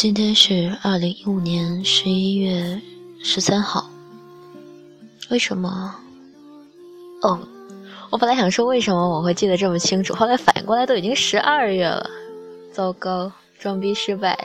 [0.00, 2.80] 今天是二零一五年十一月
[3.22, 3.89] 十三号。
[5.30, 5.94] 为什么？
[7.22, 7.38] 哦，
[8.10, 12.10] 我本来想说为什么我会记得这么清楚，后来反应过来都已经十二月了，
[12.72, 14.38] 糟糕，装逼失败。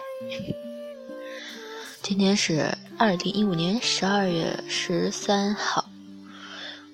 [2.02, 5.86] 今天是二零一五年十二月十三号。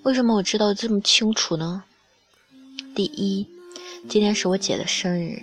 [0.03, 1.83] 为什么我知道这么清楚呢？
[2.95, 3.45] 第一，
[4.08, 5.42] 今天是我姐的生日。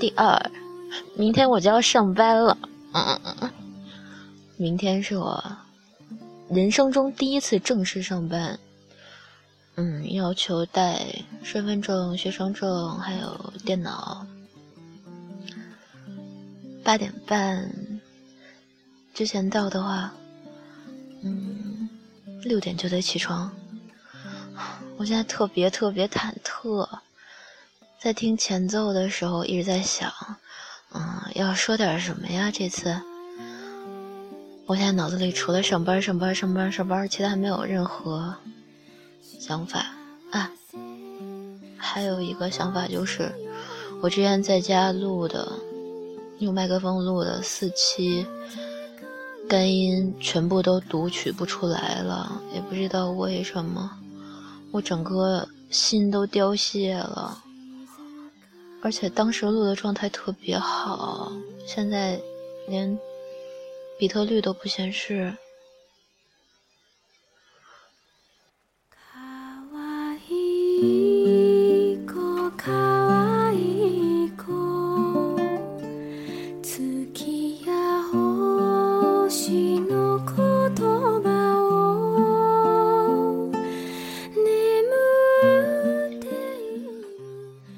[0.00, 0.50] 第二。
[1.16, 2.56] 明天我就要上班了，
[2.92, 3.50] 嗯嗯嗯，
[4.56, 5.44] 明天是我
[6.50, 8.58] 人生中第一次正式上班，
[9.76, 11.04] 嗯，要求带
[11.42, 14.26] 身份证、学生证还有电脑。
[16.84, 17.70] 八点半
[19.14, 20.12] 之前到的话，
[21.22, 21.88] 嗯，
[22.42, 23.50] 六点就得起床。
[24.96, 26.88] 我现在特别特别忐忑，
[27.98, 30.12] 在听前奏的时候一直在想。
[30.92, 32.50] 嗯，要说点什么呀？
[32.52, 33.00] 这次，
[34.66, 38.34] 我现在脑子里除了上班、上班、上班、上班，其他没有任何
[39.38, 39.84] 想法
[40.30, 40.50] 啊。
[41.76, 43.30] 还有一个想法就是，
[44.00, 45.52] 我之前在家录的，
[46.38, 48.26] 用麦克风录的四期
[49.46, 53.90] 干音全部都读取不出来了，也不知道为什么，
[54.70, 57.38] 我整个心都凋谢了。
[58.80, 61.30] 而且当时录的状态特别好，
[61.66, 62.18] 现在
[62.66, 62.98] 连
[63.98, 65.34] 比特率都不显示。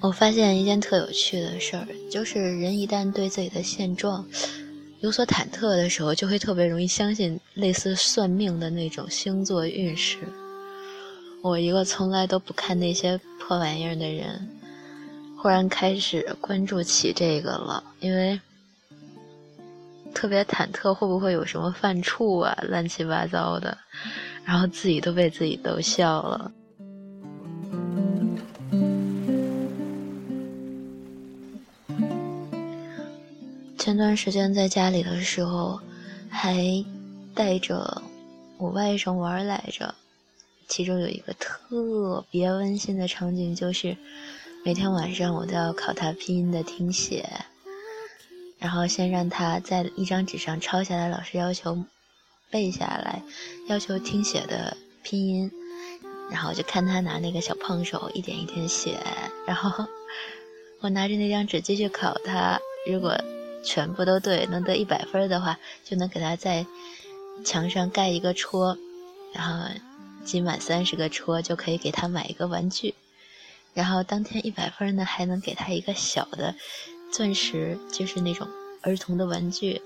[0.01, 4.25] 我发现一件特有趣的事儿，就是人一旦对自己的现状
[5.07, 10.19] 有所忐忑的时候，就会特别容易相信类似算命的那种星座运势。
[11.43, 14.49] 我一个从来都不看那些破玩意儿的人，
[15.39, 18.41] 忽然开始关注起这个了，因为
[20.13, 23.79] 特别忐忑会不会有什么犯怵啊，乱七八糟的，
[24.45, 26.51] 然后自己都被自己逗笑了。
[33.97, 35.81] 前段时间在家里的时候，
[36.29, 36.85] 还
[37.35, 38.03] 带着
[38.59, 39.95] 我外甥玩来着。
[40.69, 43.97] 其中有一个特别温馨的场景，就是
[44.67, 47.27] 每天晚上我都要考他拼音的听写，
[48.59, 51.83] 然后先让他在一张纸上抄下来老师要求
[52.51, 53.23] 背下来、
[53.67, 55.51] 要求听写的拼音，
[56.31, 58.99] 然后就看他拿那个小胖手一点一点写，
[59.47, 59.87] 然后
[60.83, 62.61] 我拿着那张纸继续考他。
[62.89, 63.19] 如果
[63.67, 66.65] 全部都对，能得一百分的话，就能给他在
[67.45, 68.79] 墙上盖一个戳，
[69.35, 69.69] 然后
[70.25, 72.95] 集满三十个戳就可以给他买一个玩具。
[73.75, 76.55] 然后当天一百分呢，还能给他一个小的
[77.13, 78.47] 钻石，就是那种
[78.83, 79.83] 儿童的玩具。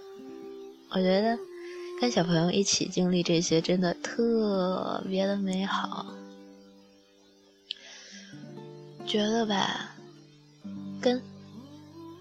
[0.90, 1.38] 我觉得
[2.00, 6.06] 跟小朋友一起经历这些，真的特别的美好。
[9.06, 9.96] 觉得吧，
[11.00, 11.20] 跟。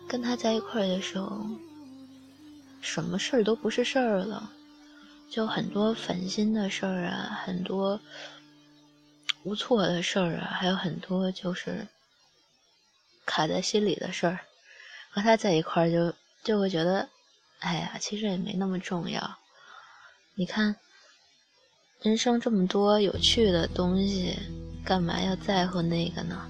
[0.10, 1.46] 跟他在一块儿的时候，
[2.82, 4.52] 什么事儿都不是事儿了，
[5.30, 8.02] 就很多烦心的事儿啊，很多
[9.44, 11.88] 无措的事儿啊，还有很多就是
[13.24, 14.40] 卡在心里的事儿。
[15.12, 17.08] 和他在一块儿，就就会觉得，
[17.60, 19.38] 哎呀，其实也没那么重要。
[20.34, 20.76] 你看，
[22.02, 24.36] 人生这么多有趣的东西，
[24.84, 26.50] 干嘛要在乎那个呢？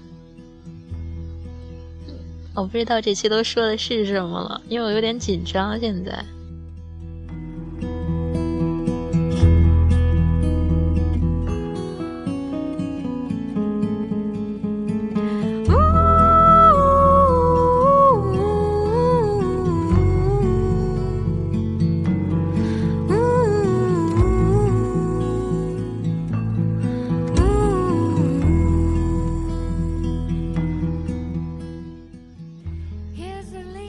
[2.54, 6.24] 我不知道这期都说的是什么了，因为我有点紧张现在。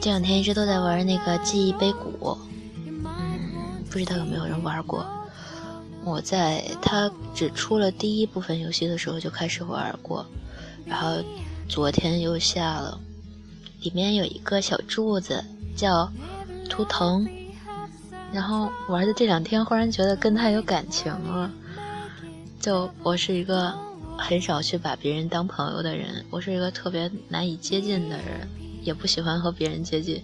[0.02, 2.36] 这两天一直都在玩那个记忆碑谷，
[2.88, 5.06] 嗯，不知道有没有人玩过。
[6.04, 10.26] 我在它只出了第一部分游戏的时候就开始玩过，
[10.86, 11.24] 然后
[11.70, 13.00] 昨天又下了，
[13.84, 15.46] 里面有一个小柱子
[15.78, 16.12] 叫
[16.68, 17.30] 图腾，
[18.34, 21.52] 然后玩的这两天忽然觉得跟他有感情了。
[22.60, 23.72] 就我是一个
[24.18, 28.48] 很少去把别人当朋友的人，我是一个特别难以接近的人，
[28.84, 30.24] 也不喜欢和别人接近。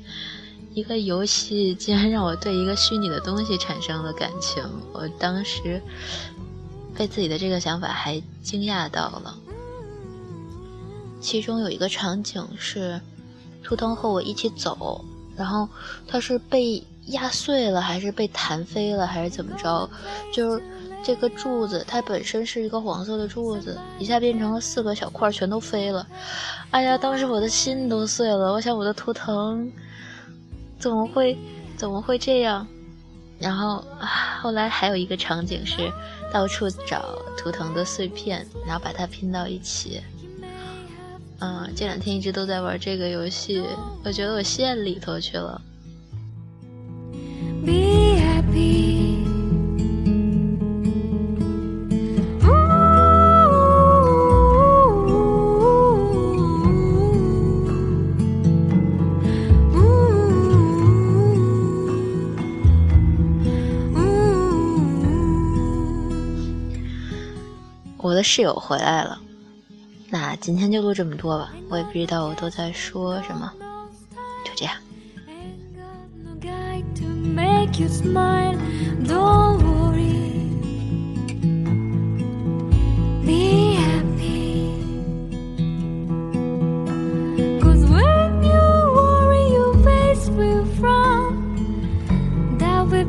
[0.73, 4.63] 一个游戏竟然让我对一个虚拟的东西产生了感情，
[4.93, 5.81] 我当时
[6.95, 9.35] 被自己的这个想法还惊讶到了。
[11.19, 13.01] 其中有一个场景是
[13.63, 15.03] 图腾和我一起走，
[15.35, 15.67] 然后
[16.07, 19.89] 他是被压碎了，还是被弹飞了，还是怎么着？
[20.31, 20.63] 就是
[21.03, 26.05] 这个柱子，它本身是一个黄色的柱子，一下变成了四个小块，全都飞了。
[26.71, 29.71] 哎呀，当时我的心都碎了，我想我的图腾。
[30.79, 31.37] 怎么会，
[31.75, 32.67] 怎么会这样？
[33.39, 33.83] 然后
[34.41, 35.91] 后来还有一个场景是
[36.33, 37.05] 到处找
[37.37, 40.01] 图腾的碎片，然后把它拼到一起。
[41.39, 43.63] 嗯，这两天一直都在玩这个游戏，
[44.03, 45.61] 我觉得我陷里头去了。
[47.61, 47.71] 我
[68.17, 69.19] 的室友回来了，
[70.09, 71.53] 那今天就录这么多吧。
[71.69, 73.53] 我也不知道我都在说什么，
[74.43, 74.73] 就这样。